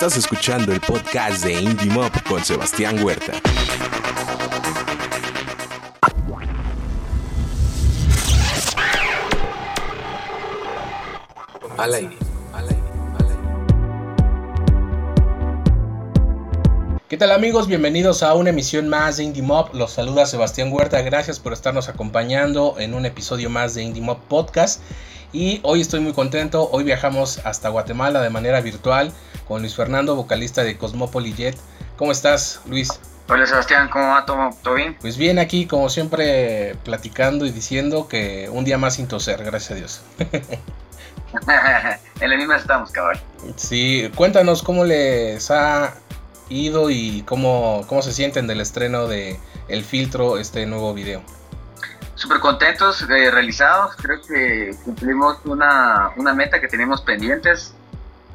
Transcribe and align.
Estás 0.00 0.16
escuchando 0.16 0.72
el 0.72 0.80
podcast 0.80 1.42
de 1.42 1.54
Indie 1.54 1.90
Mob 1.90 2.12
con 2.28 2.44
Sebastián 2.44 3.02
Huerta. 3.02 3.32
Al 11.76 11.94
aire. 11.94 12.16
¿Qué 17.08 17.16
tal 17.16 17.32
amigos? 17.32 17.66
Bienvenidos 17.66 18.22
a 18.22 18.34
una 18.34 18.50
emisión 18.50 18.88
más 18.88 19.16
de 19.16 19.24
Indie 19.24 19.42
Mob. 19.42 19.74
Los 19.74 19.94
saluda 19.94 20.26
Sebastián 20.26 20.72
Huerta. 20.72 21.02
Gracias 21.02 21.40
por 21.40 21.52
estarnos 21.52 21.88
acompañando 21.88 22.76
en 22.78 22.94
un 22.94 23.04
episodio 23.04 23.50
más 23.50 23.74
de 23.74 23.82
Indie 23.82 24.00
Mob 24.00 24.20
Podcast. 24.28 24.80
Y 25.32 25.58
hoy 25.64 25.80
estoy 25.80 25.98
muy 25.98 26.12
contento. 26.12 26.68
Hoy 26.70 26.84
viajamos 26.84 27.40
hasta 27.44 27.68
Guatemala 27.68 28.22
de 28.22 28.30
manera 28.30 28.60
virtual 28.60 29.12
con 29.48 29.62
Luis 29.62 29.74
Fernando, 29.74 30.14
vocalista 30.14 30.62
de 30.62 30.76
Cosmopoli 30.76 31.32
Jet. 31.32 31.56
¿Cómo 31.96 32.12
estás, 32.12 32.60
Luis? 32.66 33.00
Hola 33.28 33.46
Sebastián, 33.46 33.88
¿cómo 33.90 34.08
va 34.08 34.24
todo, 34.24 34.50
¿Todo 34.62 34.74
bien? 34.74 34.96
Pues 35.00 35.16
bien, 35.16 35.38
aquí 35.38 35.66
como 35.66 35.88
siempre 35.88 36.76
platicando 36.84 37.46
y 37.46 37.50
diciendo 37.50 38.08
que 38.08 38.48
un 38.50 38.64
día 38.64 38.78
más 38.78 38.94
sin 38.94 39.08
toser, 39.08 39.42
gracias 39.42 39.70
a 39.70 39.74
Dios. 39.74 40.02
en 42.20 42.30
la 42.30 42.36
misma 42.36 42.56
estamos, 42.56 42.90
cabrón. 42.90 43.20
Sí, 43.56 44.10
cuéntanos 44.14 44.62
cómo 44.62 44.84
les 44.84 45.50
ha 45.50 45.94
ido 46.50 46.90
y 46.90 47.22
cómo, 47.22 47.84
cómo 47.86 48.02
se 48.02 48.12
sienten 48.12 48.46
del 48.46 48.60
estreno 48.60 49.06
de 49.06 49.38
El 49.68 49.82
Filtro, 49.82 50.38
este 50.38 50.66
nuevo 50.66 50.94
video. 50.94 51.22
Súper 52.14 52.40
contentos, 52.40 53.06
de 53.06 53.30
realizados, 53.30 53.94
creo 53.96 54.20
que 54.22 54.74
cumplimos 54.84 55.38
una, 55.44 56.10
una 56.16 56.34
meta 56.34 56.60
que 56.60 56.68
teníamos 56.68 57.02
pendientes. 57.02 57.74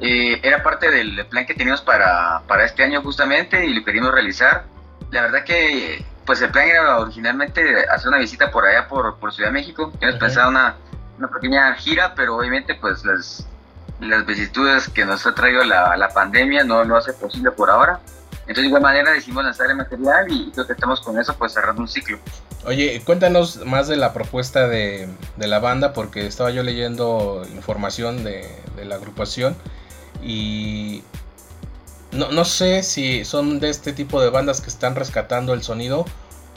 Eh, 0.00 0.40
era 0.42 0.62
parte 0.62 0.90
del 0.90 1.24
plan 1.26 1.46
que 1.46 1.54
teníamos 1.54 1.80
para, 1.80 2.42
para 2.48 2.64
este 2.64 2.82
año 2.82 3.00
justamente 3.02 3.64
y 3.64 3.74
lo 3.74 3.84
queríamos 3.84 4.12
realizar. 4.12 4.64
La 5.10 5.22
verdad 5.22 5.44
que 5.44 6.04
pues 6.26 6.40
el 6.42 6.50
plan 6.50 6.68
era 6.68 6.98
originalmente 6.98 7.60
hacer 7.88 8.08
una 8.08 8.18
visita 8.18 8.50
por 8.50 8.66
allá 8.66 8.88
por, 8.88 9.16
por 9.18 9.32
Ciudad 9.32 9.50
de 9.50 9.52
México. 9.52 9.92
Teníamos 9.92 10.18
pensado 10.18 10.48
una, 10.48 10.74
una 11.18 11.28
pequeña 11.28 11.74
gira, 11.74 12.14
pero 12.14 12.36
obviamente 12.36 12.74
pues 12.74 13.04
las, 13.04 13.46
las 14.00 14.26
vicisitudes 14.26 14.88
que 14.88 15.04
nos 15.04 15.26
ha 15.26 15.34
traído 15.34 15.62
la, 15.64 15.96
la 15.96 16.08
pandemia 16.08 16.64
no 16.64 16.82
lo 16.84 16.96
hace 16.96 17.12
posible 17.12 17.50
por 17.50 17.70
ahora. 17.70 18.00
Entonces, 18.46 18.64
de 18.64 18.66
igual 18.66 18.82
manera, 18.82 19.10
decidimos 19.10 19.44
lanzar 19.44 19.70
el 19.70 19.76
material 19.76 20.26
y 20.28 20.50
creo 20.50 20.66
que 20.66 20.74
estamos 20.74 21.00
con 21.00 21.18
eso, 21.18 21.34
pues 21.38 21.54
cerrando 21.54 21.80
un 21.80 21.88
ciclo. 21.88 22.18
Oye, 22.66 23.00
cuéntanos 23.02 23.64
más 23.64 23.88
de 23.88 23.96
la 23.96 24.12
propuesta 24.12 24.68
de, 24.68 25.08
de 25.36 25.46
la 25.46 25.60
banda, 25.60 25.94
porque 25.94 26.26
estaba 26.26 26.50
yo 26.50 26.62
leyendo 26.62 27.46
información 27.54 28.22
de, 28.22 28.46
de 28.76 28.84
la 28.84 28.96
agrupación 28.96 29.56
y 30.24 31.02
no, 32.12 32.30
no, 32.30 32.44
sé 32.44 32.82
si 32.82 33.24
son 33.24 33.60
de 33.60 33.70
este 33.70 33.92
tipo 33.92 34.20
de 34.20 34.30
bandas 34.30 34.60
que 34.60 34.70
están 34.70 34.94
rescatando 34.94 35.52
el 35.52 35.62
sonido, 35.62 36.06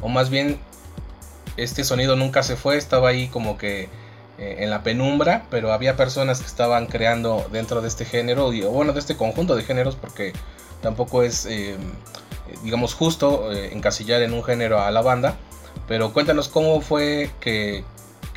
o 0.01 0.07
más 0.07 0.29
bien 0.29 0.59
este 1.57 1.83
sonido 1.83 2.15
nunca 2.15 2.43
se 2.43 2.55
fue, 2.55 2.77
estaba 2.77 3.09
ahí 3.09 3.27
como 3.27 3.57
que 3.57 3.89
eh, 4.37 4.57
en 4.59 4.69
la 4.69 4.83
penumbra, 4.83 5.47
pero 5.49 5.73
había 5.73 5.97
personas 5.97 6.39
que 6.39 6.45
estaban 6.45 6.85
creando 6.85 7.47
dentro 7.51 7.81
de 7.81 7.87
este 7.87 8.05
género, 8.05 8.53
y, 8.53 8.63
o 8.63 8.69
bueno, 8.69 8.93
de 8.93 8.99
este 8.99 9.17
conjunto 9.17 9.55
de 9.55 9.63
géneros, 9.63 9.95
porque 9.95 10.31
tampoco 10.81 11.23
es, 11.23 11.47
eh, 11.47 11.75
digamos, 12.63 12.93
justo 12.93 13.51
eh, 13.51 13.73
encasillar 13.73 14.21
en 14.21 14.33
un 14.33 14.43
género 14.43 14.79
a 14.79 14.91
la 14.91 15.01
banda. 15.01 15.35
Pero 15.87 16.13
cuéntanos 16.13 16.49
cómo 16.49 16.81
fue 16.81 17.31
que, 17.39 17.83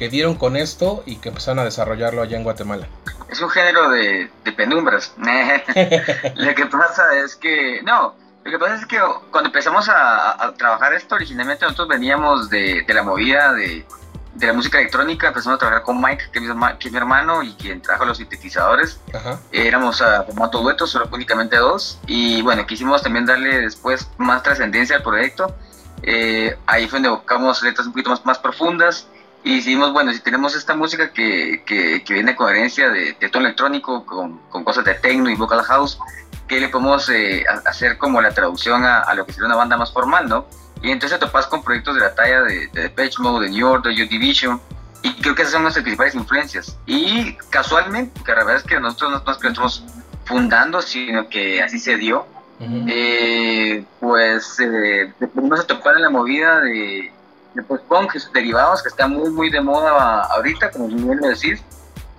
que, 0.00 0.08
dieron 0.08 0.34
con 0.34 0.56
esto 0.56 1.02
y 1.06 1.16
que 1.16 1.28
empezaron 1.28 1.58
a 1.60 1.64
desarrollarlo 1.64 2.22
allá 2.22 2.36
en 2.36 2.42
Guatemala. 2.42 2.88
Es 3.28 3.40
un 3.40 3.50
género 3.50 3.90
de, 3.90 4.30
de 4.44 4.52
penumbras. 4.52 5.14
lo 6.34 6.54
que 6.54 6.66
pasa 6.66 7.16
es 7.22 7.36
que, 7.36 7.80
no, 7.82 8.14
lo 8.44 8.50
que 8.50 8.58
pasa 8.58 8.74
es 8.76 8.86
que 8.86 8.98
cuando 9.30 9.48
empezamos 9.48 9.88
a, 9.88 10.44
a 10.44 10.54
trabajar 10.54 10.94
esto, 10.94 11.14
originalmente 11.14 11.64
nosotros 11.64 11.88
veníamos 11.88 12.50
de, 12.50 12.82
de 12.82 12.94
la 12.94 13.02
movida 13.02 13.52
de, 13.52 13.84
de 14.34 14.46
la 14.46 14.52
música 14.52 14.78
electrónica, 14.78 15.28
empezamos 15.28 15.56
a 15.56 15.58
trabajar 15.58 15.82
con 15.82 16.00
Mike, 16.00 16.24
que 16.32 16.38
es 16.38 16.44
mi, 16.44 16.66
que 16.78 16.88
es 16.88 16.92
mi 16.92 16.98
hermano 16.98 17.42
y 17.42 17.52
quien 17.54 17.82
trajo 17.82 18.04
los 18.04 18.18
sintetizadores. 18.18 19.00
Ajá. 19.12 19.38
Éramos 19.52 20.00
a 20.00 20.24
formato 20.24 20.60
dueto, 20.60 20.86
solo 20.86 21.08
únicamente 21.12 21.56
dos. 21.56 21.98
Y 22.06 22.42
bueno, 22.42 22.66
quisimos 22.66 23.02
también 23.02 23.26
darle 23.26 23.60
después 23.60 24.08
más 24.18 24.42
trascendencia 24.42 24.96
al 24.96 25.02
proyecto. 25.02 25.54
Eh, 26.02 26.56
ahí 26.66 26.88
fue 26.88 26.98
donde 26.98 27.10
buscamos 27.10 27.62
letras 27.62 27.86
un 27.86 27.92
poquito 27.92 28.10
más, 28.10 28.24
más 28.24 28.38
profundas. 28.38 29.06
Y 29.42 29.56
decidimos, 29.56 29.92
bueno, 29.92 30.12
si 30.12 30.20
tenemos 30.20 30.54
esta 30.54 30.74
música 30.74 31.12
que, 31.12 31.62
que, 31.64 32.04
que 32.04 32.14
viene 32.14 32.36
con 32.36 32.50
herencia 32.50 32.90
de, 32.90 33.16
de 33.18 33.28
tono 33.30 33.46
electrónico, 33.46 34.04
con, 34.04 34.38
con, 34.50 34.64
cosas 34.64 34.84
de 34.84 34.94
techno 34.94 35.30
y 35.30 35.34
vocal 35.34 35.62
house, 35.62 35.98
¿qué 36.46 36.60
le 36.60 36.68
podemos 36.68 37.08
eh, 37.08 37.44
hacer 37.64 37.96
como 37.96 38.20
la 38.20 38.32
traducción 38.32 38.84
a, 38.84 39.00
a, 39.00 39.14
lo 39.14 39.24
que 39.24 39.32
sería 39.32 39.46
una 39.46 39.56
banda 39.56 39.76
más 39.78 39.92
formal, 39.92 40.28
no? 40.28 40.46
Y 40.82 40.90
entonces 40.90 41.18
te 41.18 41.26
topas 41.26 41.46
con 41.46 41.62
proyectos 41.62 41.94
de 41.94 42.00
la 42.02 42.14
talla 42.14 42.42
de, 42.42 42.68
de 42.68 42.82
Depeche 42.82 43.22
Mode, 43.22 43.46
de 43.46 43.52
New 43.52 43.66
Order, 43.66 43.94
Joy 43.94 44.08
Division, 44.08 44.60
y 45.02 45.14
creo 45.14 45.34
que 45.34 45.42
esas 45.42 45.52
son 45.52 45.62
nuestras 45.62 45.82
principales 45.82 46.14
influencias. 46.14 46.76
Y 46.86 47.34
casualmente, 47.48 48.20
que 48.22 48.32
la 48.32 48.38
verdad 48.44 48.56
es 48.56 48.62
que 48.64 48.78
nosotros 48.78 49.10
no 49.10 49.22
nos 49.24 49.36
estamos 49.42 49.84
fundando, 50.24 50.82
sino 50.82 51.28
que 51.28 51.62
así 51.62 51.78
se 51.78 51.96
dio, 51.96 52.26
uh 52.60 52.64
-huh. 52.64 52.86
eh, 52.88 53.84
pues 53.98 54.60
eh, 54.60 55.12
nos 55.34 55.60
a 55.60 55.66
topar 55.66 55.96
en 55.96 56.02
la 56.02 56.10
movida 56.10 56.60
de, 56.60 57.10
de 57.54 57.62
post-punk, 57.62 58.14
esos 58.14 58.32
derivados 58.32 58.82
que 58.82 58.88
están 58.88 59.12
muy, 59.12 59.30
muy 59.30 59.50
de 59.50 59.60
moda 59.60 60.22
ahorita, 60.24 60.70
como 60.70 60.88
bien 60.88 61.18
lo 61.20 61.28
decís. 61.28 61.62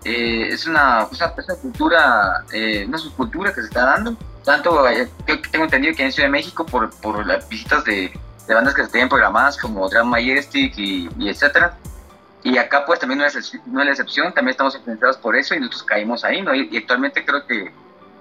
Eh, 0.03 0.49
es 0.49 0.65
una, 0.65 1.07
una, 1.11 1.33
una 1.33 1.55
cultura, 1.61 2.43
eh, 2.51 2.85
una 2.87 2.97
subcultura 2.97 3.53
que 3.53 3.61
se 3.61 3.67
está 3.67 3.85
dando. 3.85 4.15
Tanto, 4.43 4.87
eh, 4.89 5.07
tengo 5.51 5.65
entendido 5.65 5.95
que 5.95 6.03
en 6.03 6.11
Ciudad 6.11 6.27
de 6.27 6.31
México, 6.31 6.65
por, 6.65 6.89
por 7.01 7.25
las 7.25 7.47
visitas 7.47 7.83
de, 7.85 8.11
de 8.47 8.53
bandas 8.53 8.73
que 8.73 8.83
se 8.83 8.91
tienen 8.91 9.09
programadas 9.09 9.57
como 9.57 9.87
Drum 9.87 10.09
Majestic 10.09 10.73
y, 10.77 11.09
y 11.17 11.29
etcétera. 11.29 11.77
Y 12.43 12.57
acá 12.57 12.83
pues 12.85 12.99
también 12.99 13.19
no 13.19 13.25
es, 13.25 13.53
no 13.67 13.81
es 13.81 13.85
la 13.85 13.91
excepción, 13.91 14.33
también 14.33 14.53
estamos 14.53 14.75
influenciados 14.75 15.17
por 15.17 15.35
eso 15.35 15.53
y 15.53 15.59
nosotros 15.59 15.83
caímos 15.83 16.23
ahí, 16.23 16.41
¿no? 16.41 16.55
Y, 16.55 16.67
y 16.71 16.77
actualmente 16.77 17.23
creo 17.23 17.45
que 17.45 17.71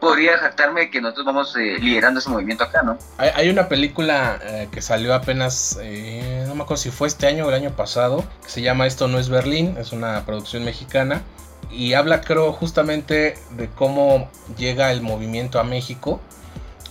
podría 0.01 0.39
jactarme 0.39 0.91
que 0.91 1.01
nosotros 1.01 1.27
vamos 1.27 1.57
eh, 1.57 1.79
liderando 1.79 2.21
ese 2.21 2.31
movimiento 2.31 2.65
acá, 2.65 2.83
¿no? 2.83 2.99
Hay, 3.19 3.31
hay 3.35 3.49
una 3.51 3.69
película 3.69 4.41
eh, 4.43 4.69
que 4.73 4.83
salió 4.83 5.15
apenas, 5.15 5.79
eh, 5.83 6.45
no 6.49 6.55
me 6.55 6.63
acuerdo 6.63 6.83
si 6.83 6.91
fue 6.91 7.07
este 7.07 7.27
año 7.27 7.47
o 7.47 7.49
el 7.49 7.55
año 7.55 7.71
pasado, 7.77 8.25
que 8.43 8.49
se 8.49 8.63
llama 8.63 8.87
Esto 8.87 9.07
no 9.09 9.19
es 9.19 9.29
Berlín, 9.29 9.77
es 9.79 9.93
una 9.93 10.25
producción 10.25 10.65
mexicana 10.65 11.23
y 11.71 11.93
habla 11.95 12.21
creo 12.21 12.53
justamente 12.53 13.35
de 13.51 13.69
cómo 13.69 14.29
llega 14.57 14.91
el 14.93 15.03
movimiento 15.03 15.61
a 15.61 15.65
México 15.65 16.21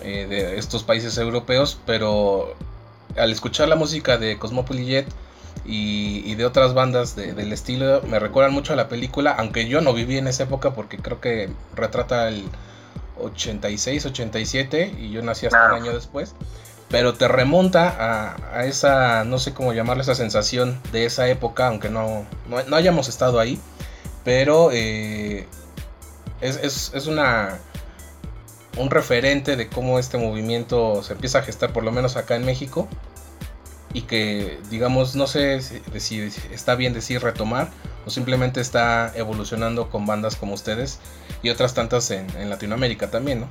eh, 0.02 0.28
de 0.30 0.58
estos 0.58 0.84
países 0.84 1.18
europeos, 1.18 1.80
pero 1.86 2.56
al 3.18 3.32
escuchar 3.32 3.68
la 3.68 3.76
música 3.76 4.18
de 4.18 4.38
Cosmopolis 4.38 4.88
Jet 4.88 5.08
y, 5.66 6.22
y, 6.26 6.36
de 6.36 6.46
otras 6.46 6.74
bandas 6.74 7.16
de, 7.16 7.34
del 7.34 7.52
estilo 7.52 8.02
me 8.04 8.18
recuerdan 8.20 8.54
mucho 8.54 8.74
a 8.74 8.76
la 8.76 8.88
película, 8.88 9.32
aunque 9.32 9.68
yo 9.68 9.82
no 9.82 9.94
viví 9.94 10.18
en 10.18 10.28
esa 10.28 10.44
época 10.44 10.74
porque 10.74 10.98
creo 10.98 11.20
que 11.20 11.50
retrata 11.76 12.30
el 12.30 12.46
86, 13.22 14.06
87 14.06 14.96
y 14.98 15.12
yo 15.12 15.22
nací 15.22 15.46
hasta 15.46 15.68
un 15.68 15.82
año 15.82 15.94
después. 15.94 16.36
Pero 16.90 17.14
te 17.14 17.28
remonta 17.28 17.88
a, 17.90 18.58
a, 18.58 18.66
esa, 18.66 19.24
no 19.24 19.38
sé 19.38 19.54
cómo 19.54 19.74
llamarle, 19.74 20.02
esa 20.02 20.16
sensación 20.16 20.80
de 20.92 21.06
esa 21.06 21.28
época, 21.28 21.68
aunque 21.68 21.90
no, 21.90 22.26
no, 22.48 22.64
no 22.64 22.76
hayamos 22.76 23.08
estado 23.10 23.40
ahí. 23.40 23.60
Pero 24.24 24.70
eh, 24.72 25.48
es, 26.42 26.58
es, 26.58 26.92
es 26.96 27.06
una, 27.06 27.60
un 28.78 28.90
referente 28.90 29.56
de 29.56 29.68
cómo 29.68 30.00
este 30.00 30.18
movimiento 30.18 31.04
se 31.04 31.14
empieza 31.14 31.40
a 31.40 31.42
gestar, 31.44 31.74
por 31.74 31.84
lo 31.84 31.92
menos 31.92 32.16
acá 32.16 32.36
en 32.36 32.46
México. 32.46 32.88
Y 33.94 34.04
que, 34.04 34.60
digamos, 34.70 35.16
no 35.16 35.26
sé 35.26 35.62
si, 35.62 35.80
si 36.00 36.32
está 36.52 36.76
bien 36.76 36.94
decir 36.94 37.22
retomar 37.22 37.70
o 38.06 38.10
simplemente 38.10 38.62
está 38.62 39.12
evolucionando 39.16 39.90
con 39.90 40.06
bandas 40.06 40.36
como 40.36 40.54
ustedes 40.54 41.00
y 41.42 41.50
otras 41.50 41.74
tantas 41.74 42.12
en, 42.12 42.30
en 42.38 42.50
Latinoamérica 42.50 43.10
también, 43.10 43.42
¿no? 43.42 43.50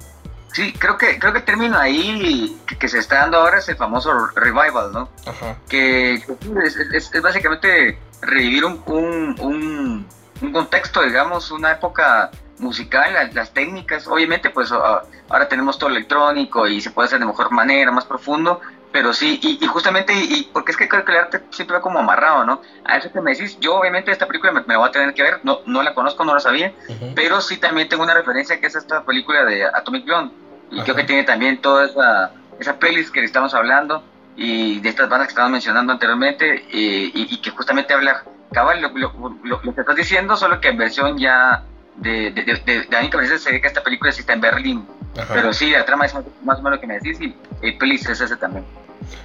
Sí, 0.53 0.73
creo 0.73 0.97
que 0.97 1.19
creo 1.19 1.33
que 1.33 1.41
el 1.41 1.45
término 1.45 1.79
ahí 1.79 2.59
que, 2.67 2.79
que, 2.79 2.89
se 2.89 2.99
está 2.99 3.17
dando 3.17 3.39
ahora 3.39 3.59
es 3.59 3.69
el 3.69 3.77
famoso 3.77 4.13
revival, 4.35 4.93
¿no? 4.93 5.09
Ajá. 5.27 5.57
Que 5.69 6.15
es, 6.15 6.77
es, 6.95 7.15
es 7.15 7.23
básicamente 7.23 7.99
revivir 8.23 8.65
un, 8.65 8.83
un, 8.87 9.37
un, 9.41 10.07
un, 10.41 10.53
contexto, 10.53 11.03
digamos, 11.03 11.51
una 11.51 11.73
época 11.73 12.31
musical, 12.59 13.13
las, 13.13 13.35
las 13.35 13.53
técnicas. 13.53 14.07
Obviamente, 14.09 14.51
pues 14.51 14.73
ahora 14.73 15.49
tenemos 15.49 15.79
todo 15.79 15.91
electrónico 15.91 16.67
y 16.67 16.81
se 16.81 16.91
puede 16.91 17.07
hacer 17.07 17.21
de 17.21 17.27
mejor 17.27 17.51
manera, 17.51 17.93
más 17.93 18.07
profundo, 18.07 18.61
pero 18.93 19.13
sí, 19.13 19.39
y, 19.43 19.63
y 19.63 19.67
justamente, 19.67 20.13
y, 20.15 20.35
y, 20.35 20.51
porque 20.53 20.73
es 20.73 20.77
que 20.79 20.89
creo 20.89 21.05
que 21.05 21.13
el 21.13 21.19
arte 21.19 21.43
siempre 21.51 21.77
va 21.77 21.83
como 21.83 21.99
amarrado, 21.99 22.45
¿no? 22.45 22.63
A 22.85 22.97
eso 22.97 23.13
que 23.13 23.21
me 23.21 23.33
decís, 23.33 23.59
yo 23.61 23.77
obviamente 23.77 24.11
esta 24.11 24.27
película 24.27 24.53
me, 24.53 24.61
me 24.63 24.75
la 24.75 24.79
voy 24.79 24.89
a 24.89 24.93
tener 24.93 25.15
que 25.15 25.23
ver, 25.23 25.41
no, 25.43 25.61
no 25.67 25.83
la 25.83 25.95
conozco, 25.95 26.25
no 26.25 26.35
la 26.35 26.41
sabía, 26.41 26.73
uh 26.89 26.93
-huh. 26.93 27.13
pero 27.15 27.41
sí 27.41 27.59
también 27.59 27.89
tengo 27.89 28.03
una 28.03 28.15
referencia 28.15 28.59
que 28.61 28.67
es 28.67 28.77
esta 28.77 29.05
película 29.05 29.45
de 29.45 29.65
Atomic 29.65 30.05
Blonde, 30.05 30.35
y 30.71 30.77
uh 30.77 30.79
-huh. 30.81 30.85
creo 30.85 30.97
que 30.97 31.05
tiene 31.05 31.25
también 31.25 31.61
toda 31.61 31.87
esa, 31.87 32.33
esa 32.59 32.79
playlist 32.79 33.13
que 33.13 33.23
estamos 33.23 33.53
hablando, 33.55 34.03
y 34.37 34.81
de 34.81 34.89
estas 34.89 35.09
bandas 35.09 35.29
que 35.29 35.33
estábamos 35.33 35.53
mencionando 35.53 35.93
anteriormente, 35.93 36.65
y, 36.71 37.13
y, 37.15 37.41
que 37.41 37.51
justamente 37.51 37.93
habla, 37.93 38.23
cabal, 38.53 38.81
lo, 38.81 38.89
lo, 38.91 39.13
lo, 39.43 39.61
lo, 39.63 39.75
que 39.75 39.81
estás 39.81 39.97
diciendo, 39.97 40.37
solo 40.37 40.61
que 40.61 40.69
en 40.69 40.79
versión 40.79 41.19
ya 41.19 41.63
de, 41.97 42.31
de, 42.31 42.45
de, 42.45 42.55
de, 42.65 42.87
de, 42.87 43.29
de 43.29 43.39
se 43.39 43.53
ve 43.53 43.61
que 43.61 43.67
esta 43.67 43.83
película 43.83 44.13
sí 44.13 44.21
está 44.21 44.33
en 44.33 44.41
Berlín, 44.41 44.87
Pero 45.29 45.53
sí, 45.53 45.71
la 45.71 45.85
trama 45.85 46.07
es 46.07 46.15
más, 46.45 46.59
o 46.59 46.63
menos 46.63 46.77
lo 46.77 46.81
que 46.81 46.87
me 46.87 46.95
decís 46.95 47.21
y 47.21 47.35
el 47.63 47.77
pelis 47.79 48.09
es 48.09 48.21
ese 48.21 48.37
también. 48.37 48.65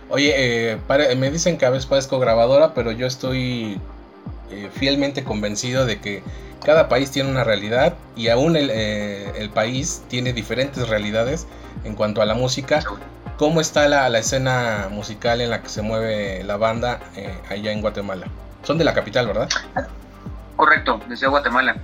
Oye, 0.10 0.34
eh, 0.36 1.16
me 1.18 1.32
dicen 1.32 1.58
que 1.58 1.66
a 1.66 1.70
veces 1.70 1.86
parezco 1.86 2.20
grabadora, 2.20 2.74
pero 2.74 2.92
yo 2.92 3.08
estoy 3.08 3.80
eh, 4.50 4.70
fielmente 4.74 5.24
convencido 5.24 5.86
de 5.86 6.00
que 6.00 6.24
cada 6.64 6.88
país 6.88 7.12
tiene 7.12 7.30
una 7.30 7.44
realidad 7.44 7.96
y 8.16 8.30
aún 8.30 8.56
el, 8.56 8.70
eh, 8.72 9.32
el, 9.36 9.50
país 9.50 10.04
tiene 10.08 10.32
diferentes 10.32 10.88
realidades 10.88 11.48
en 11.84 11.96
cuanto 11.96 12.22
a 12.22 12.26
la 12.26 12.36
música. 12.36 12.82
¿Cómo 13.38 13.60
está 13.60 13.88
la, 13.88 14.08
la 14.10 14.20
escena 14.20 14.88
musical 14.92 15.42
en 15.42 15.50
la 15.50 15.62
que 15.62 15.70
se 15.70 15.82
mueve 15.82 16.44
la 16.44 16.58
banda 16.58 17.00
allá 17.50 17.72
en 17.72 17.82
Guatemala? 17.82 18.28
Son 18.64 18.78
de 18.78 18.86
la 18.86 18.94
capital, 18.94 19.28
¿verdad? 19.28 19.50
Correcto, 20.56 21.02
desde 21.10 21.28
Guatemala. 21.28 21.76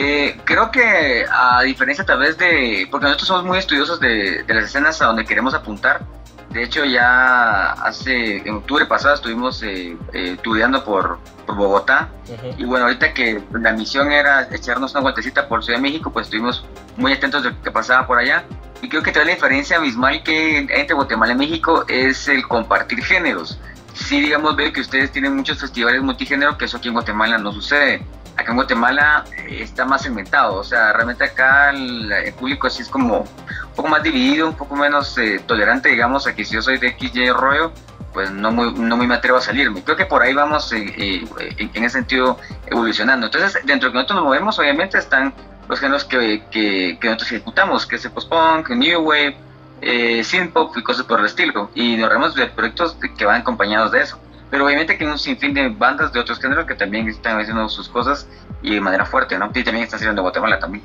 Eh, 0.00 0.40
creo 0.44 0.70
que 0.70 1.26
a 1.28 1.60
diferencia 1.62 2.06
tal 2.06 2.20
vez 2.20 2.38
de, 2.38 2.86
porque 2.88 3.06
nosotros 3.06 3.26
somos 3.26 3.44
muy 3.44 3.58
estudiosos 3.58 3.98
de, 3.98 4.44
las 4.46 4.66
escenas 4.66 5.02
a 5.02 5.06
donde 5.06 5.24
queremos 5.24 5.54
apuntar, 5.54 6.02
de 6.50 6.62
hecho 6.62 6.84
ya 6.84 7.72
hace, 7.72 8.36
en 8.36 8.54
octubre 8.54 8.86
pasado 8.86 9.16
estuvimos 9.16 9.60
eh, 9.64 9.96
eh 10.12 10.36
por, 10.84 11.18
por, 11.44 11.56
Bogotá. 11.56 12.10
Y 12.56 12.64
bueno, 12.64 12.84
ahorita 12.84 13.12
que 13.12 13.42
la 13.50 13.72
misión 13.72 14.12
era 14.12 14.46
echarnos 14.52 14.92
una 14.92 15.00
vueltecita 15.00 15.48
por 15.48 15.64
Ciudad 15.64 15.80
de 15.80 15.82
México, 15.82 16.12
pues 16.12 16.26
estuvimos 16.28 16.64
muy 16.96 17.12
atentos 17.12 17.42
de 17.42 17.50
lo 17.50 17.60
que 17.60 17.72
pasaba 17.72 18.06
por 18.06 18.18
allá. 18.18 18.44
Y 18.80 18.88
creo 18.88 19.02
que 19.02 19.10
toda 19.10 19.24
la 19.24 19.32
diferencia 19.32 19.78
abismal 19.78 20.22
que 20.22 20.58
entre 20.58 20.94
Guatemala 20.94 21.32
y 21.32 21.36
México 21.36 21.84
es 21.88 22.28
el 22.28 22.46
compartir 22.46 23.02
géneros. 23.02 23.58
Sí, 23.94 24.20
digamos, 24.20 24.54
veo 24.54 24.72
que 24.72 24.80
ustedes 24.80 25.10
tienen 25.10 25.34
muchos 25.34 25.58
festivales 25.58 26.00
multigénero, 26.02 26.56
que 26.56 26.66
eso 26.66 26.76
aquí 26.76 26.86
en 26.86 26.94
Guatemala 26.94 27.36
no 27.36 27.52
sucede 27.52 28.06
acá 28.38 28.52
en 28.52 28.56
Guatemala 28.56 29.24
eh, 29.36 29.58
está 29.62 29.84
más 29.84 30.02
segmentado, 30.02 30.56
o 30.56 30.64
sea, 30.64 30.92
realmente 30.92 31.24
acá 31.24 31.70
el, 31.70 32.32
público 32.38 32.68
así 32.68 32.82
es 32.82 32.88
como 32.88 33.18
un 33.20 33.74
poco 33.74 33.88
más 33.88 34.02
dividido, 34.02 34.48
un 34.48 34.56
poco 34.56 34.76
menos 34.76 35.18
eh, 35.18 35.42
tolerante, 35.46 35.88
digamos, 35.88 36.26
a 36.26 36.34
que 36.34 36.44
si 36.44 36.54
yo 36.54 36.62
soy 36.62 36.78
de 36.78 36.96
XY 36.98 37.30
rollo, 37.32 37.72
pues 38.12 38.30
no 38.30 38.50
muy, 38.50 38.72
no 38.72 38.96
muy 38.96 39.06
me 39.06 39.14
atrevo 39.14 39.38
a 39.38 39.40
salirme. 39.40 39.82
Creo 39.82 39.96
que 39.96 40.06
por 40.06 40.22
ahí 40.22 40.32
vamos 40.32 40.72
eh, 40.72 41.24
en 41.38 41.84
ese 41.84 41.98
sentido 41.98 42.38
evolucionando. 42.66 43.26
Entonces, 43.26 43.60
dentro 43.64 43.88
de 43.88 43.92
que 43.92 43.96
nosotros 43.96 44.16
nos 44.16 44.24
movemos, 44.24 44.58
obviamente 44.58 44.98
están 44.98 45.34
los 45.68 45.78
géneros 45.80 46.04
que, 46.04 46.98
nosotros 47.02 47.30
ejecutamos, 47.30 47.86
que 47.86 47.96
es 47.96 48.04
el 48.04 48.12
post-punk, 48.12 48.70
New 48.70 49.00
Wave, 49.02 49.36
eh, 49.82 50.24
synth-pop 50.24 50.76
y 50.76 50.82
cosas 50.82 51.04
por 51.04 51.20
el 51.20 51.26
estilo. 51.26 51.70
Y 51.74 51.96
nos 51.96 52.08
vemos 52.08 52.34
de 52.34 52.46
proyectos 52.46 52.96
que 53.16 53.24
van 53.24 53.42
acompañados 53.42 53.92
de 53.92 54.02
eso. 54.02 54.18
Pero 54.50 54.64
obviamente 54.64 54.96
que 54.96 55.04
hay 55.04 55.10
un 55.10 55.18
sinfín 55.18 55.54
de 55.54 55.68
bandas 55.68 56.12
de 56.12 56.20
otros 56.20 56.40
géneros 56.40 56.66
que 56.66 56.74
también 56.74 57.08
están 57.08 57.38
haciendo 57.40 57.68
sus 57.68 57.88
cosas 57.88 58.26
y 58.62 58.74
de 58.74 58.80
manera 58.80 59.04
fuerte, 59.04 59.38
¿no? 59.38 59.50
Y 59.54 59.64
también 59.64 59.84
están 59.84 59.98
saliendo 59.98 60.22
de 60.22 60.24
Guatemala 60.24 60.58
también. 60.58 60.82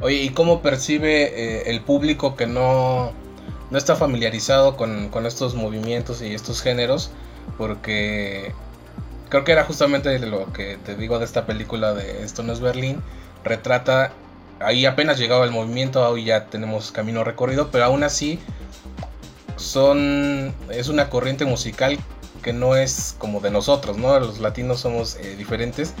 Oye, 0.00 0.16
¿y 0.16 0.30
cómo 0.30 0.62
percibe 0.62 1.24
eh, 1.24 1.70
el 1.70 1.80
público 1.80 2.36
que 2.36 2.46
no, 2.46 3.12
no 3.70 3.78
está 3.78 3.96
familiarizado 3.96 4.76
con, 4.76 5.08
con, 5.08 5.26
estos 5.26 5.54
movimientos 5.54 6.22
y 6.22 6.34
estos 6.34 6.62
géneros? 6.62 7.10
Porque 7.58 8.52
creo 9.28 9.44
que 9.44 9.52
era 9.52 9.64
justamente 9.64 10.18
lo 10.18 10.52
que 10.52 10.78
te 10.84 10.96
digo 10.96 11.18
de 11.18 11.24
esta 11.24 11.46
película 11.46 11.94
de 11.94 12.22
Esto 12.22 12.42
no 12.42 12.52
es 12.52 12.60
Berlín. 12.60 13.02
Retrata, 13.44 14.12
ahí 14.60 14.86
apenas 14.86 15.18
llegaba 15.18 15.44
el 15.44 15.50
movimiento, 15.50 16.06
hoy 16.06 16.24
ya 16.24 16.46
tenemos 16.46 16.92
camino 16.92 17.24
recorrido, 17.24 17.70
pero 17.70 17.84
aún 17.84 18.02
así 18.04 18.38
son 19.56 20.54
es 20.70 20.88
una 20.88 21.08
corriente 21.08 21.46
musical 21.46 21.98
que 22.46 22.52
no 22.52 22.76
es 22.76 23.16
como 23.18 23.40
de 23.40 23.50
nosotros, 23.50 23.98
¿no? 23.98 24.20
Los 24.20 24.38
latinos 24.38 24.78
somos 24.78 25.16
eh, 25.16 25.34
diferentes, 25.36 25.94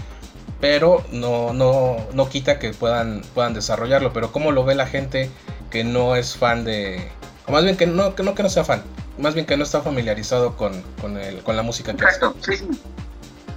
pero 0.60 1.02
no, 1.10 1.52
no, 1.52 1.96
no 2.12 2.28
quita 2.28 2.60
que 2.60 2.70
puedan, 2.70 3.22
puedan 3.34 3.52
desarrollarlo. 3.52 4.12
Pero 4.12 4.30
¿cómo 4.30 4.52
lo 4.52 4.64
ve 4.64 4.76
la 4.76 4.86
gente 4.86 5.28
que 5.72 5.82
no 5.82 6.14
es 6.14 6.36
fan 6.36 6.64
de... 6.64 7.10
O 7.48 7.50
más 7.50 7.64
bien 7.64 7.76
que 7.76 7.88
no, 7.88 8.14
que 8.14 8.22
no, 8.22 8.36
que 8.36 8.44
no 8.44 8.48
sea 8.48 8.62
fan, 8.62 8.84
más 9.18 9.34
bien 9.34 9.44
que 9.44 9.56
no 9.56 9.64
está 9.64 9.80
familiarizado 9.80 10.56
con, 10.56 10.82
con, 11.00 11.16
el, 11.16 11.42
con 11.42 11.56
la 11.56 11.62
música 11.62 11.92
que 11.92 12.04
Exacto, 12.04 12.36
sí, 12.40 12.64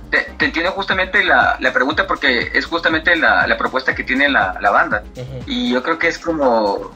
Te, 0.10 0.44
entiendo 0.44 0.72
justamente 0.72 1.24
la, 1.24 1.58
la, 1.60 1.72
pregunta 1.72 2.08
porque 2.08 2.50
es 2.56 2.66
justamente 2.66 3.16
la, 3.16 3.46
la 3.46 3.56
propuesta 3.56 3.94
que 3.94 4.04
tiene 4.04 4.30
la, 4.30 4.58
la 4.60 4.72
banda. 4.72 5.04
Y 5.46 5.74
yo 5.74 5.84
creo 5.84 6.00
que 6.00 6.08
es 6.08 6.18
como 6.18 6.92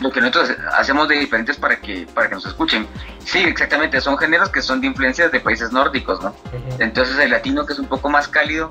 lo 0.00 0.10
que 0.10 0.20
nosotros 0.20 0.50
hacemos 0.72 1.08
de 1.08 1.16
diferentes 1.16 1.56
para 1.56 1.76
que, 1.76 2.06
para 2.12 2.28
que 2.28 2.34
nos 2.34 2.46
escuchen. 2.46 2.86
Sí, 3.24 3.38
exactamente, 3.38 4.00
son 4.00 4.18
géneros 4.18 4.48
que 4.48 4.60
son 4.60 4.80
de 4.80 4.88
influencias 4.88 5.30
de 5.30 5.40
países 5.40 5.72
nórdicos, 5.72 6.22
¿no? 6.22 6.34
Entonces 6.78 7.18
el 7.18 7.30
latino 7.30 7.64
que 7.64 7.74
es 7.74 7.78
un 7.78 7.86
poco 7.86 8.08
más 8.08 8.28
cálido, 8.28 8.68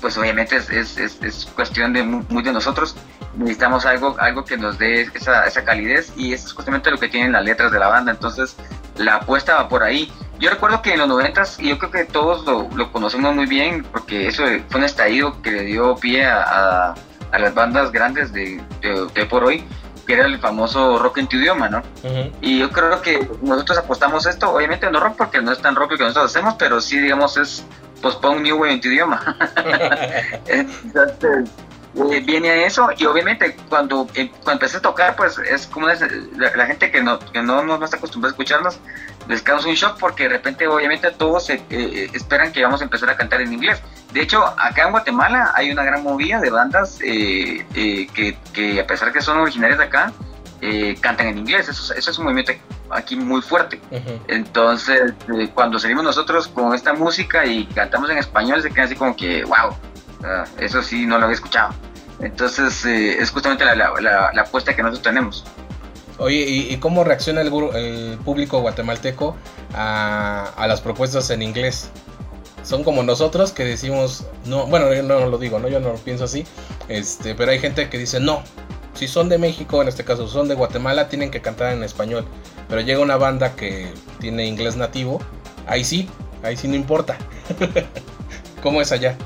pues 0.00 0.16
obviamente 0.16 0.56
es, 0.56 0.70
es, 0.70 0.96
es, 0.98 1.46
cuestión 1.54 1.92
de 1.92 2.02
muy, 2.02 2.42
de 2.42 2.52
nosotros. 2.52 2.96
Necesitamos 3.36 3.86
algo, 3.86 4.16
algo 4.18 4.44
que 4.44 4.56
nos 4.56 4.78
dé 4.78 5.02
esa, 5.14 5.44
esa 5.44 5.64
calidez 5.64 6.12
y 6.16 6.32
eso 6.32 6.46
es 6.46 6.52
justamente 6.52 6.90
lo 6.90 6.98
que 6.98 7.08
tienen 7.08 7.32
las 7.32 7.44
letras 7.44 7.72
de 7.72 7.78
la 7.78 7.88
banda. 7.88 8.12
Entonces 8.12 8.56
la 8.96 9.16
apuesta 9.16 9.56
va 9.56 9.68
por 9.68 9.82
ahí. 9.82 10.12
Yo 10.38 10.50
recuerdo 10.50 10.80
que 10.82 10.94
en 10.94 11.00
los 11.00 11.08
noventas, 11.08 11.58
y 11.60 11.68
yo 11.68 11.78
creo 11.78 11.90
que 11.90 12.04
todos 12.04 12.46
lo, 12.46 12.68
lo, 12.74 12.92
conocemos 12.92 13.34
muy 13.34 13.46
bien, 13.46 13.84
porque 13.84 14.26
eso 14.26 14.44
fue 14.68 14.78
un 14.78 14.84
estallido 14.84 15.42
que 15.42 15.50
le 15.50 15.62
dio 15.64 15.96
pie 15.96 16.24
a, 16.24 16.94
a, 17.30 17.38
las 17.38 17.54
bandas 17.54 17.92
grandes 17.92 18.32
de, 18.32 18.62
de, 18.80 19.06
de 19.14 19.26
por 19.26 19.44
hoy 19.44 19.66
que 20.06 20.14
era 20.14 20.26
el 20.26 20.38
famoso 20.38 20.98
rock 20.98 21.18
en 21.18 21.28
tu 21.28 21.36
idioma, 21.36 21.68
¿no? 21.68 21.82
Y 22.40 22.58
yo 22.58 22.70
creo 22.70 23.00
que 23.02 23.28
nosotros 23.42 23.78
apostamos 23.78 24.26
esto, 24.26 24.50
obviamente 24.50 24.90
no 24.90 25.00
rock 25.00 25.16
porque 25.16 25.40
no 25.40 25.52
es 25.52 25.60
tan 25.60 25.74
rock 25.74 25.92
lo 25.92 25.98
que 25.98 26.04
nosotros 26.04 26.30
hacemos, 26.30 26.54
pero 26.58 26.80
sí, 26.80 26.98
digamos, 26.98 27.36
es 27.36 27.64
post-punk 28.00 28.40
new 28.40 28.56
wave 28.56 28.72
en 28.72 28.80
tu 28.80 28.88
idioma. 28.88 29.36
Entonces, 30.46 31.50
eh, 31.94 32.22
viene 32.24 32.50
a 32.50 32.66
eso 32.66 32.88
y 32.96 33.04
obviamente 33.04 33.56
cuando, 33.68 34.06
eh, 34.14 34.30
cuando 34.30 34.52
empecé 34.52 34.78
a 34.78 34.82
tocar, 34.82 35.16
pues 35.16 35.38
es 35.38 35.66
como 35.66 35.88
la, 35.88 36.66
gente 36.66 36.90
que 36.90 37.02
no, 37.02 37.18
que 37.18 37.42
no, 37.42 37.62
no 37.62 37.84
está 37.84 37.96
acostumbrada 37.96 38.30
a 38.30 38.34
escucharnos, 38.34 38.78
les 39.30 39.42
causa 39.42 39.68
un 39.68 39.74
shock 39.74 39.96
porque 39.98 40.24
de 40.24 40.30
repente 40.30 40.66
obviamente 40.66 41.10
todos 41.12 41.48
eh, 41.50 42.10
esperan 42.12 42.52
que 42.52 42.62
vamos 42.62 42.80
a 42.80 42.84
empezar 42.84 43.08
a 43.08 43.16
cantar 43.16 43.40
en 43.40 43.52
inglés. 43.52 43.80
De 44.12 44.22
hecho, 44.22 44.44
acá 44.58 44.86
en 44.86 44.90
Guatemala 44.90 45.52
hay 45.54 45.70
una 45.70 45.84
gran 45.84 46.02
movida 46.02 46.40
de 46.40 46.50
bandas 46.50 46.98
eh, 47.04 47.64
eh, 47.74 48.36
que, 48.52 48.80
a 48.80 48.86
pesar 48.86 49.12
que 49.12 49.22
son 49.22 49.38
originarias 49.38 49.78
de 49.78 49.84
acá, 49.84 50.12
eh, 50.60 50.96
cantan 51.00 51.28
en 51.28 51.38
inglés. 51.38 51.68
Eso, 51.68 51.94
es 51.94 52.18
un 52.18 52.24
movimiento 52.24 52.52
aquí 52.90 53.14
muy 53.14 53.40
fuerte. 53.40 53.80
Entonces, 54.26 55.14
cuando 55.54 55.78
salimos 55.78 56.02
nosotros 56.02 56.48
con 56.48 56.74
esta 56.74 56.92
música 56.92 57.46
y 57.46 57.66
cantamos 57.66 58.10
en 58.10 58.18
español, 58.18 58.60
se 58.62 58.70
queda 58.70 58.84
así 58.84 58.96
como 58.96 59.14
que, 59.14 59.44
wow, 59.44 59.76
eso 60.58 60.82
sí 60.82 61.06
no 61.06 61.16
lo 61.18 61.24
había 61.24 61.36
escuchado. 61.36 61.72
Entonces, 62.18 62.84
es 62.84 63.30
justamente 63.30 63.64
la, 63.64 64.32
apuesta 64.40 64.74
que 64.74 64.82
nosotros 64.82 65.04
tenemos. 65.04 65.44
Oye, 66.20 66.36
¿y, 66.70 66.76
cómo 66.76 67.02
reacciona 67.02 67.40
el, 67.40 68.18
público 68.24 68.60
guatemalteco 68.60 69.36
a, 69.74 70.52
a 70.56 70.66
las 70.68 70.80
propuestas 70.80 71.30
en 71.30 71.42
inglés? 71.42 71.90
son 72.62 72.84
como 72.84 73.02
nosotros 73.02 73.52
que 73.52 73.64
decimos, 73.64 74.26
no, 74.44 74.66
bueno, 74.66 74.92
yo 74.92 75.02
no 75.02 75.26
lo 75.26 75.38
digo, 75.38 75.58
¿no? 75.58 75.68
Yo 75.68 75.80
no 75.80 75.88
lo 75.92 75.98
pienso 75.98 76.24
así, 76.24 76.44
este, 76.88 77.34
pero 77.34 77.52
hay 77.52 77.58
gente 77.58 77.88
que 77.88 77.98
dice, 77.98 78.20
no, 78.20 78.42
si 78.94 79.08
son 79.08 79.28
de 79.28 79.38
México, 79.38 79.80
en 79.80 79.88
este 79.88 80.04
caso 80.04 80.28
son 80.28 80.48
de 80.48 80.54
Guatemala, 80.54 81.08
tienen 81.08 81.30
que 81.30 81.40
cantar 81.40 81.72
en 81.72 81.82
español, 81.82 82.24
pero 82.68 82.80
llega 82.80 83.00
una 83.00 83.16
banda 83.16 83.56
que 83.56 83.92
tiene 84.18 84.46
inglés 84.46 84.76
nativo, 84.76 85.20
ahí 85.66 85.84
sí, 85.84 86.08
ahí 86.42 86.56
sí 86.56 86.68
no 86.68 86.74
importa. 86.74 87.16
¿Cómo 88.62 88.82
es 88.82 88.92
allá? 88.92 89.16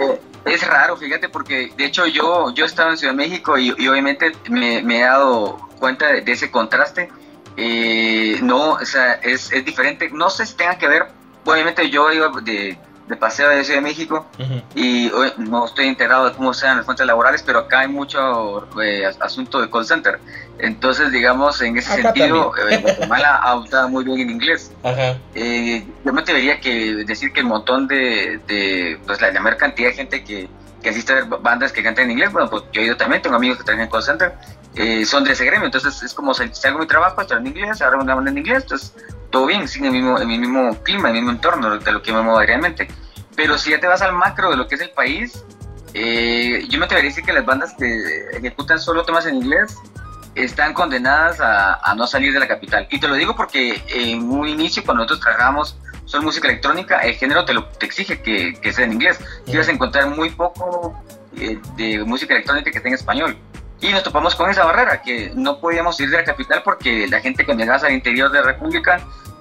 Eh, 0.00 0.20
es 0.44 0.66
raro, 0.66 0.96
fíjate, 0.96 1.28
porque 1.28 1.72
de 1.76 1.84
hecho 1.84 2.06
yo, 2.06 2.54
yo 2.54 2.64
he 2.64 2.66
estado 2.68 2.90
en 2.90 2.98
Ciudad 2.98 3.14
de 3.14 3.16
México 3.16 3.58
y, 3.58 3.72
obviamente 3.72 4.32
me, 4.48 4.78
he 4.78 5.00
dado 5.00 5.65
cuenta 5.78 6.06
de, 6.12 6.32
ese 6.32 6.50
contraste. 6.50 7.10
Eh, 7.56 8.38
no, 8.42 8.72
o 8.72 8.84
sea, 8.84 9.14
es, 9.14 9.52
es 9.52 9.64
diferente. 9.64 10.10
No 10.12 10.30
sé 10.30 10.46
si 10.46 10.54
tenga 10.54 10.76
que 10.78 10.88
ver 10.88 11.06
obviamente 11.46 11.88
yo 11.90 12.12
iba 12.12 12.30
de, 12.42 12.76
de 13.08 13.16
paseo 13.16 13.48
de 13.48 13.64
Ciudad 13.64 13.80
de 13.80 13.86
México 13.86 14.26
y 14.74 15.10
no 15.38 15.64
estoy 15.64 15.86
enterado 15.86 16.28
de 16.28 16.32
cómo 16.36 16.52
sean 16.52 16.76
las 16.76 16.84
fuentes 16.84 17.06
laborales, 17.06 17.42
pero 17.42 17.60
acá 17.60 17.80
hay 17.80 17.88
mucho 17.88 18.66
eh, 18.82 19.06
asunto 19.20 19.60
de 19.60 19.70
call 19.70 19.86
center. 19.86 20.18
Entonces, 20.58 21.12
digamos, 21.12 21.60
en 21.60 21.76
ese 21.76 22.02
sentido, 22.02 22.52
eh, 22.68 22.78
Guatemala 22.78 23.36
ha 23.36 23.56
optado 23.56 23.88
muy 23.88 24.04
bien 24.04 24.20
en 24.20 24.30
inglés. 24.30 24.72
Eh, 25.34 25.86
yo 26.04 26.12
me 26.12 26.22
atrevería 26.22 26.60
que 26.60 27.04
decir 27.06 27.32
que 27.32 27.40
el 27.40 27.46
montón 27.46 27.86
de, 27.86 28.40
de 28.46 28.98
pues 29.06 29.20
la, 29.20 29.30
mayor 29.40 29.58
cantidad 29.58 29.90
de 29.90 29.94
gente 29.94 30.24
que, 30.24 30.48
que 30.82 30.88
asiste 30.88 31.12
a 31.12 31.16
ver 31.16 31.24
bandas 31.26 31.72
que 31.72 31.82
cantan 31.82 32.06
en 32.06 32.12
inglés, 32.12 32.32
bueno, 32.32 32.50
pues 32.50 32.64
yo 32.72 32.80
he 32.80 32.86
ido 32.86 32.96
también, 32.96 33.22
tengo 33.22 33.36
amigos 33.36 33.58
que 33.58 33.64
trabajan 33.64 33.84
en 33.84 33.90
call 33.90 34.02
center, 34.02 34.34
son 35.06 35.24
de 35.24 35.32
ese 35.32 35.44
gremio, 35.44 35.66
entonces 35.66 36.02
es 36.02 36.12
como 36.12 36.34
si 36.34 36.44
hago 36.64 36.78
mi 36.78 36.86
trabajo, 36.86 37.20
estoy 37.20 37.38
en 37.38 37.46
inglés, 37.46 37.80
ahora 37.80 37.96
una 37.96 38.14
banda 38.14 38.30
en 38.30 38.38
inglés, 38.38 38.62
entonces 38.62 38.92
todo 39.30 39.46
bien, 39.46 39.66
sigue 39.68 39.88
en 39.88 39.94
el 39.94 40.02
mismo, 40.02 40.20
en 40.20 40.30
el 40.30 40.38
mismo 40.40 40.82
clima, 40.82 41.10
en 41.10 41.16
el 41.16 41.22
mismo 41.22 41.32
entorno 41.32 41.78
de 41.78 41.92
lo 41.92 42.02
que 42.02 42.12
me 42.12 42.22
muevo 42.22 42.38
diariamente. 42.38 42.88
Pero 43.34 43.58
si 43.58 43.70
ya 43.70 43.80
te 43.80 43.86
vas 43.86 44.02
al 44.02 44.12
macro 44.12 44.50
de 44.50 44.56
lo 44.56 44.66
que 44.66 44.76
es 44.76 44.80
el 44.80 44.90
país, 44.90 45.44
eh, 45.94 46.66
yo 46.68 46.78
me 46.78 46.86
atrevería 46.86 47.10
a 47.10 47.12
decir 47.12 47.24
que 47.24 47.32
las 47.32 47.44
bandas 47.44 47.74
que 47.78 48.28
ejecutan 48.32 48.78
solo 48.78 49.04
temas 49.04 49.26
en 49.26 49.36
inglés 49.36 49.76
están 50.34 50.74
condenadas 50.74 51.38
a, 51.40 51.94
no 51.96 52.06
salir 52.06 52.32
de 52.32 52.40
la 52.40 52.48
capital. 52.48 52.86
Y 52.90 53.00
te 53.00 53.08
lo 53.08 53.14
digo 53.14 53.34
porque 53.34 53.82
en 53.88 54.28
un 54.30 54.48
inicio, 54.48 54.84
cuando 54.84 55.04
nosotros 55.04 55.20
trabajamos 55.20 55.78
solo 56.04 56.24
música 56.24 56.48
electrónica, 56.48 57.00
el 57.00 57.14
género 57.14 57.44
te, 57.44 57.54
lo, 57.54 57.64
te 57.64 57.86
exige 57.86 58.20
que, 58.20 58.54
que 58.54 58.72
sea 58.72 58.84
en 58.84 58.92
inglés. 58.92 59.18
Vas 59.54 59.68
a 59.68 59.72
encontrar 59.72 60.08
muy 60.10 60.30
poco 60.30 61.02
eh, 61.38 61.58
de 61.76 62.04
música 62.04 62.34
electrónica 62.34 62.70
que 62.70 62.76
esté 62.76 62.88
en 62.88 62.94
español. 62.94 63.36
Y 63.80 63.90
nos 63.90 64.02
topamos 64.02 64.34
con 64.34 64.50
esa 64.50 64.64
barrera, 64.64 65.02
que 65.02 65.32
no 65.34 65.60
podíamos 65.60 65.98
ir 66.00 66.10
de 66.10 66.16
la 66.18 66.24
capital 66.24 66.62
porque 66.64 67.06
la 67.08 67.20
gente 67.20 67.44
cuando 67.44 67.62
llegabas 67.62 67.84
al 67.84 67.92
interior 67.92 68.30
de 68.30 68.40
la 68.40 68.46
República 68.46 69.00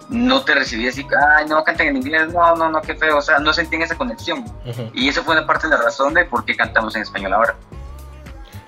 no 0.09 0.43
te 0.43 0.53
recibía 0.53 0.89
así, 0.89 1.05
ay, 1.37 1.45
no 1.47 1.63
cantan 1.63 1.87
en 1.87 1.97
inglés, 1.97 2.31
no, 2.33 2.55
no, 2.55 2.69
no, 2.69 2.81
qué 2.81 2.95
feo, 2.95 3.17
o 3.17 3.21
sea, 3.21 3.39
no 3.39 3.53
sentían 3.53 3.81
esa 3.81 3.95
conexión. 3.95 4.45
Y 4.93 5.09
eso 5.09 5.23
fue 5.23 5.35
una 5.35 5.47
parte 5.47 5.67
de 5.67 5.75
la 5.75 5.81
razón 5.81 6.13
de 6.13 6.25
por 6.25 6.45
qué 6.45 6.55
cantamos 6.55 6.95
en 6.95 7.01
español 7.01 7.33
ahora. 7.33 7.55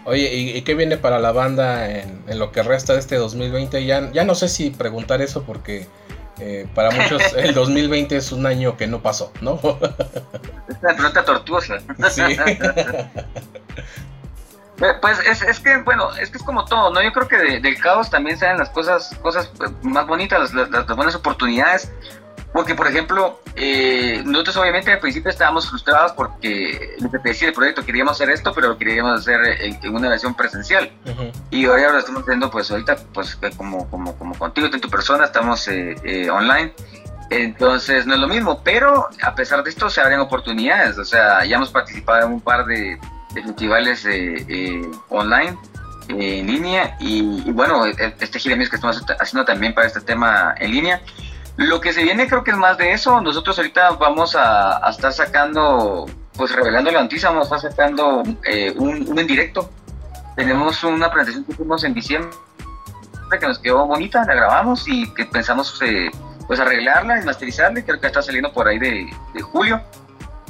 Oye, 0.06 0.34
¿y, 0.34 0.62
qué 0.62 0.74
viene 0.74 0.98
para 0.98 1.20
la 1.20 1.34
banda 1.34 1.90
en, 1.90 2.24
lo 2.28 2.52
que 2.52 2.64
resta 2.64 2.94
de 2.94 3.00
este 3.00 3.18
2020? 3.18 3.86
Ya, 3.86 4.10
ya 4.12 4.24
no 4.24 4.36
sé 4.36 4.48
si 4.48 4.70
preguntar 4.70 5.22
eso 5.22 5.44
porque 5.44 5.86
eh, 6.40 6.66
para 6.74 6.92
muchos 6.92 7.22
el 7.36 7.54
2020 7.54 8.16
es 8.16 8.32
un 8.32 8.46
año 8.46 8.78
que 8.78 8.88
no 8.88 9.02
pasó, 9.02 9.34
¿no? 9.42 9.60
es 10.70 10.78
una 10.82 10.94
pregunta 10.96 11.26
tortuosa. 11.26 11.80
Sí. 12.10 12.22
Pues 14.78 15.20
es, 15.26 15.42
es, 15.42 15.60
que, 15.60 15.78
bueno, 15.78 16.12
es 16.22 16.30
que 16.30 16.38
es 16.38 16.44
como 16.44 16.64
todo, 16.66 16.92
¿no? 16.92 17.02
Yo 17.02 17.12
creo 17.12 17.28
que 17.28 17.60
del 17.60 17.80
caos 17.80 18.12
también 18.12 18.38
salen 18.38 18.60
las 18.60 18.70
cosas, 18.70 19.16
cosas 19.24 19.52
más 19.82 20.06
bonitas, 20.06 20.54
las, 20.54 20.70
las, 20.70 20.88
buenas 20.88 21.16
oportunidades. 21.16 21.92
Porque, 22.54 22.76
por 22.76 22.88
ejemplo, 22.88 23.42
eh, 23.56 24.22
nosotros 24.26 24.58
obviamente 24.58 24.92
al 24.92 25.00
principio 25.00 25.30
estábamos 25.30 25.70
frustrados 25.70 26.14
porque, 26.14 26.96
decía 27.24 27.50
el 27.50 27.54
proyecto, 27.54 27.86
queríamos 27.86 28.14
hacer 28.14 28.30
esto, 28.30 28.54
pero 28.54 28.70
lo 28.70 28.78
queríamos 28.78 29.20
hacer 29.20 29.40
en, 29.62 29.94
una 29.94 30.10
versión 30.10 30.34
presencial. 30.34 30.92
Y 31.50 31.66
ahora 31.66 31.92
lo 31.92 32.00
estamos 32.00 32.22
haciendo, 32.24 32.50
pues 32.50 32.72
ahorita, 32.72 32.98
pues 33.14 33.38
como, 33.58 33.90
como, 33.90 34.16
como 34.18 34.36
contigo, 34.36 34.68
en 34.72 34.80
tu 34.80 34.90
persona, 34.90 35.26
estamos 35.26 35.68
eh, 35.68 35.96
eh, 36.04 36.30
online. 36.30 36.74
Entonces 37.30 38.06
no 38.06 38.14
es 38.14 38.20
lo 38.22 38.28
mismo, 38.28 38.62
pero 38.64 39.10
a 39.22 39.36
pesar 39.36 39.64
de 39.64 39.70
esto 39.70 39.90
se 39.90 40.02
abren 40.02 40.20
oportunidades. 40.20 40.98
O 40.98 41.06
sea, 41.06 41.44
ya 41.46 41.58
hemos 41.58 41.70
participado 41.70 42.26
en 42.26 42.34
un 42.34 42.42
par 42.42 42.66
de, 42.66 42.98
festivales 43.44 44.06
eh, 44.06 44.46
eh, 44.48 44.92
online, 45.10 45.58
eh, 46.10 46.40
en 46.40 46.48
línea, 46.48 46.98
y, 47.00 47.52
bueno, 47.52 47.86
e, 47.86 47.94
este 48.20 48.40
gira 48.40 48.58
que 48.58 48.64
estamos 48.64 49.04
haciendo 49.20 49.46
también 49.46 49.74
para 49.74 49.88
este 49.88 50.02
tema 50.02 50.56
en 50.58 50.72
línea. 50.72 51.02
Lo 51.58 51.82
que 51.82 51.92
se 51.92 52.04
viene 52.04 52.28
creo 52.28 52.44
que 52.44 52.52
es 52.52 52.58
más 52.58 52.78
de 52.78 52.92
eso. 52.94 53.20
Nosotros 53.20 53.58
ahorita 53.58 53.92
vamos 53.92 54.36
a, 54.36 54.80
estar 54.90 55.12
sacando, 55.12 56.06
pues 56.34 56.56
revelando 56.56 56.92
la 56.92 57.02
noticia, 57.02 57.30
vamos 57.30 57.52
a 57.52 57.56
estar 57.56 57.72
sacando 57.72 58.24
un, 58.76 59.08
un 59.10 59.20
en 59.20 59.28
directo. 59.28 59.70
Tenemos 60.36 60.84
una 60.84 61.10
presentación 61.10 61.46
que 61.46 61.54
hicimos 61.54 61.84
en 61.84 61.94
diciembre 61.96 62.30
que 63.40 63.48
nos 63.48 63.60
quedó 63.60 63.86
bonita, 63.86 64.24
la 64.24 64.36
grabamos 64.36 64.88
y 64.88 65.12
que 65.14 65.26
pensamos 65.26 65.78
pues 66.48 66.60
arreglarla 66.60 67.20
y 67.20 67.26
masterizarla. 67.26 67.84
Creo 67.84 68.00
que 68.00 68.08
está 68.08 68.22
saliendo 68.22 68.54
por 68.54 68.68
ahí 68.68 68.78
de 68.78 69.42
julio 69.42 69.82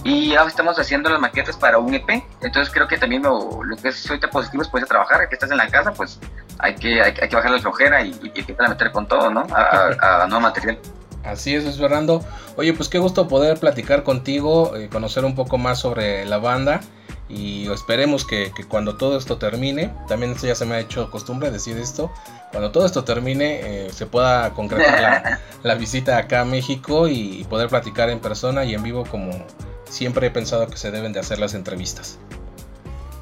y 0.04 0.32
ya 0.32 0.44
estamos 0.44 0.77
haciendo 0.80 1.10
las 1.10 1.20
maquetas 1.20 1.58
para 1.58 1.77
un 1.77 1.94
EP. 1.94 2.24
Entonces 2.42 2.74
creo 2.74 2.88
que 2.88 2.98
también 2.98 3.24
lo, 3.24 3.63
lo 3.63 3.75
que 3.77 3.89
es 3.89 4.10
ahorita 4.10 4.30
positivo 4.30 4.63
es 4.63 4.70
poder 4.70 4.88
trabajar, 4.88 5.27
que 5.27 5.36
estás 5.36 5.51
en 5.51 5.58
la 5.58 5.68
casa, 5.68 5.94
pues 5.94 6.20
hay 6.60 6.75
que, 6.75 7.01
hay, 7.01 7.13
que 7.13 7.36
bajar 7.36 7.51
la 7.51 7.60
flojera 7.60 8.01
y, 8.01 8.10
y, 8.24 8.39
empezar 8.39 8.66
a 8.66 8.70
meter 8.70 8.92
con 8.92 9.08
todo, 9.08 9.30
¿no? 9.30 9.46
A, 9.51 10.25
nuevo 10.27 10.42
material. 10.42 10.77
Así 11.24 11.56
es, 11.56 11.77
Fernando. 11.77 12.24
Oye, 12.56 12.74
pues 12.74 12.89
qué 12.89 13.00
gusto 13.00 13.27
poder 13.27 13.60
platicar 13.60 14.04
contigo, 14.04 14.75
eh, 14.75 14.88
conocer 14.89 15.25
un 15.25 15.36
poco 15.36 15.58
más 15.58 15.80
sobre 15.80 16.25
la 16.25 16.38
banda 16.38 16.82
y 17.29 17.69
esperemos 17.72 18.25
que, 18.25 18.51
que, 18.55 18.63
cuando 18.63 18.96
todo 18.96 19.17
esto 19.17 19.38
termine, 19.38 19.93
también 20.07 20.31
esto 20.31 20.48
ya 20.48 20.55
se 20.55 20.65
me 20.65 20.75
ha 20.75 20.79
hecho 20.79 21.12
costumbre 21.12 21.51
decir 21.51 21.77
esto, 21.77 22.12
cuando 22.51 22.72
todo 22.72 22.86
esto 22.86 23.03
termine 23.03 23.88
eh, 23.88 23.89
se 23.91 24.05
pueda 24.05 24.51
concretar 24.51 25.01
la, 25.01 25.39
la, 25.63 25.75
visita 25.75 26.17
acá 26.17 26.41
a 26.41 26.46
México 26.46 27.07
y 27.07 27.46
poder 27.50 27.67
platicar 27.67 28.10
en 28.10 28.19
persona 28.19 28.63
y 28.63 28.74
en 28.74 28.84
vivo 28.84 29.05
como, 29.05 29.31
siempre 29.89 30.27
he 30.27 30.31
pensado 30.31 30.67
que 30.67 30.77
se 30.77 30.91
deben 30.91 31.13
de 31.13 31.19
hacer 31.19 31.39
las 31.39 31.53
entrevistas. 31.53 32.17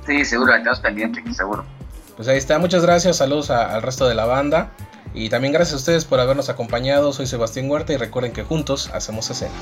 Sí, 0.05 0.23
seguro, 0.23 0.53
estamos 0.53 0.79
pendientes, 0.79 1.35
seguro. 1.35 1.65
Pues 2.15 2.27
ahí 2.27 2.37
está, 2.37 2.59
muchas 2.59 2.83
gracias, 2.83 3.17
saludos 3.17 3.49
al 3.49 3.81
resto 3.81 4.07
de 4.07 4.15
la 4.15 4.25
banda 4.25 4.71
y 5.13 5.29
también 5.29 5.53
gracias 5.53 5.73
a 5.73 5.77
ustedes 5.77 6.05
por 6.05 6.19
habernos 6.19 6.49
acompañado, 6.49 7.11
soy 7.11 7.27
Sebastián 7.27 7.69
Huerta 7.69 7.93
y 7.93 7.97
recuerden 7.97 8.31
que 8.31 8.43
juntos 8.43 8.89
hacemos 8.93 9.29
escena. 9.29 9.53